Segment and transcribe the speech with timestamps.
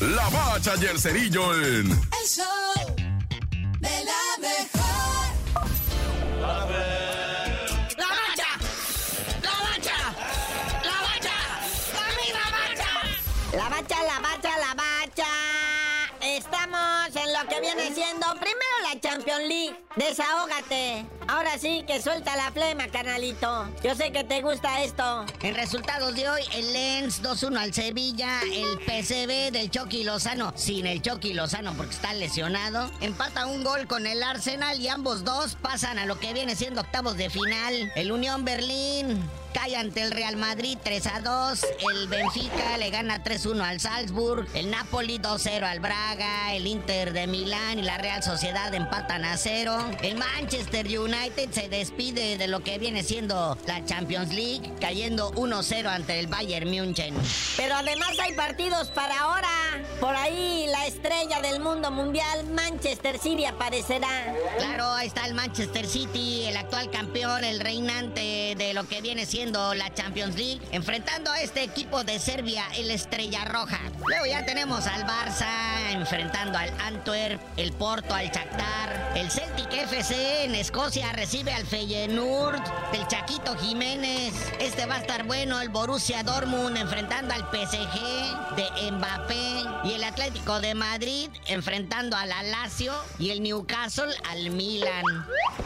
[0.00, 1.90] La Bacha y el Cerillo en...
[1.90, 2.46] El show
[3.80, 4.80] de la mejor.
[6.40, 8.46] ¡La bacha!
[9.42, 9.98] ¡La bacha!
[10.82, 11.36] ¡La bacha!
[11.92, 12.90] ¡La misma bacha!
[13.52, 15.28] La bacha, la bacha, la bacha.
[16.22, 19.84] Estamos en lo que viene siendo primero la Champions League.
[19.96, 21.04] Desahógate.
[21.30, 23.68] Ahora sí que suelta la flema, canalito.
[23.84, 25.24] Yo sé que te gusta esto.
[25.42, 30.86] En resultados de hoy, el Lens 2-1 al Sevilla, el PCB del Chucky Lozano, sin
[30.86, 35.54] el Chucky Lozano porque está lesionado, empata un gol con el Arsenal y ambos dos
[35.54, 37.92] pasan a lo que viene siendo octavos de final.
[37.94, 41.66] El Unión Berlín cae ante el Real Madrid 3 a 2.
[41.92, 44.48] El Benfica le gana 3-1 al Salzburg.
[44.54, 46.54] El Napoli 2-0 al Braga.
[46.54, 49.90] El Inter de Milán y la Real Sociedad empatan a 0.
[50.02, 51.19] El Manchester United
[51.52, 56.70] se despide de lo que viene siendo la Champions League, cayendo 1-0 ante el Bayern
[56.70, 57.14] München.
[57.56, 59.48] Pero además hay partidos para ahora.
[60.00, 64.34] Por ahí la estrella del mundo mundial, Manchester City, aparecerá.
[64.58, 69.26] Claro, ahí está el Manchester City, el actual campeón, el reinante de lo que viene
[69.26, 73.80] siendo la Champions League, enfrentando a este equipo de Serbia, el Estrella Roja.
[74.06, 80.44] Luego ya tenemos al Barça enfrentando al Antwerp, el Porto al Shakhtar, el Celtic FC
[80.44, 84.34] en Escocia recibe al Feyenoord del Chaquito Jiménez.
[84.58, 90.04] Este va a estar bueno, el Borussia Dortmund enfrentando al PSG de Mbappé y el
[90.04, 95.04] Atlético de Madrid enfrentando al Lazio y el Newcastle al Milan.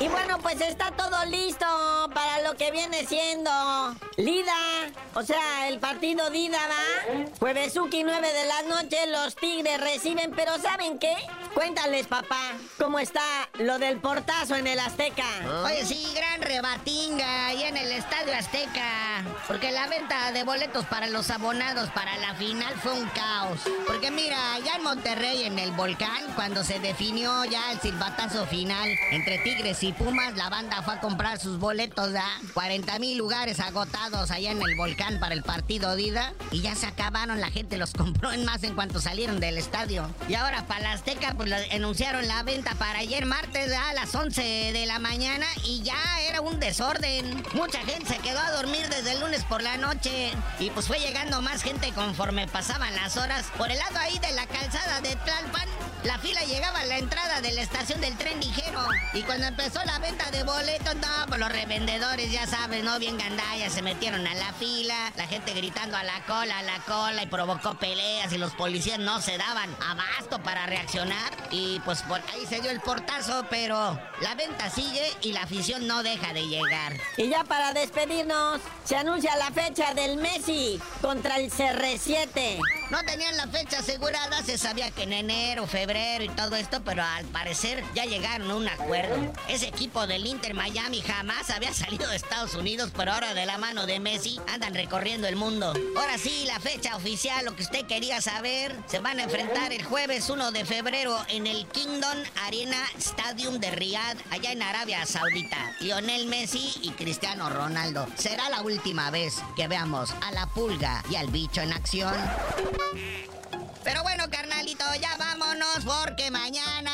[0.00, 1.66] Y bueno, pues está todo listo
[2.14, 3.50] para lo que viene siendo
[4.16, 4.52] Lida.
[5.14, 6.58] O sea, el partido Dida.
[7.38, 11.14] Juevesuki 9 de la noche, los Tigres reciben, pero ¿saben qué?
[11.52, 13.20] Cuéntales, papá, cómo está
[13.58, 15.26] lo del portazo en el Azteca.
[15.64, 19.22] Oye, sí, gran rebatinga ahí en el Estadio Azteca.
[19.46, 23.60] Porque la venta de boletos para los abonados para la final fue un caos.
[23.86, 28.88] Porque mira, ya en Monterrey, en el volcán, cuando se definió ya el silbatazo final
[29.10, 32.26] entre Tigres y Pumas, la banda fue a comprar sus boletos, ¿da?
[32.54, 36.32] 40 mil lugares agotados allá en el volcán para el partido Dida.
[36.50, 40.08] Y ya se acabaron, la gente los compró en más en cuanto salieron del estadio.
[40.28, 44.42] Y ahora para la Azteca, pues anunciaron la venta para ayer martes a las 11
[44.72, 47.42] de la mañana y ya era un desorden.
[47.54, 51.00] Mucha gente se quedó a dormir desde el lunes por la noche y pues fue
[51.00, 53.46] llegando más gente conforme pasaban las horas.
[53.58, 55.68] Por el lado ahí de la calzada de Tlalpan,
[56.04, 58.80] la fila llegaba a la entrada de la estación del tren ligero.
[59.12, 62.98] Y cuando empezó la venta de boletos, no, pues los revendedores, ya sabes, ¿no?
[62.98, 66.78] Bien gandallas, se metieron a la fila, la gente gritando a la cola, a la
[66.80, 71.30] cola, y provocó peleas, y los policías no se daban abasto para reaccionar.
[71.52, 75.86] Y pues por ahí se dio el portazo, pero la venta sigue y la afición
[75.86, 76.94] no deja de llegar.
[77.18, 82.58] Y ya para despedirnos, se anuncia la fecha del Messi contra el CR7.
[82.90, 87.02] No tenían la fecha asegurada, se sabía que en enero, febrero y todo esto, pero
[87.02, 89.32] al parecer ya llegaron a un acuerdo.
[89.46, 93.58] Ese equipo del Inter Miami jamás había salido de Estados Unidos, pero ahora de la
[93.58, 95.74] mano de Messi andan recorriendo el mundo.
[95.96, 99.84] Ahora sí, la fecha oficial, lo que usted quería saber, se van a enfrentar el
[99.84, 105.74] jueves 1 de febrero en el Kingdom Arena Stadium de Riyadh, allá en Arabia Saudita.
[105.80, 108.06] Lionel Messi y Cristiano Ronaldo.
[108.16, 112.14] Será la última vez que veamos a la pulga y al bicho en acción.
[113.84, 116.91] Pero bueno, carnalito, ya vámonos porque mañana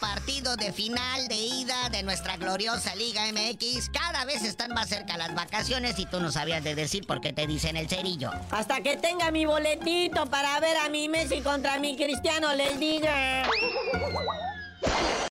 [0.00, 3.90] partido de final de ida de nuestra gloriosa Liga MX.
[3.90, 7.32] Cada vez están más cerca las vacaciones y tú no sabías de decir por qué
[7.32, 8.30] te dicen el cerillo.
[8.50, 13.48] Hasta que tenga mi boletito para ver a mi Messi contra mi Cristiano, les diga.